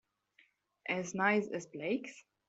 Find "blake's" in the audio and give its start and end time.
1.67-2.25